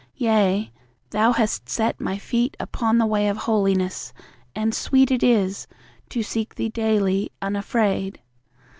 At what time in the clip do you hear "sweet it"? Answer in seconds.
4.73-5.21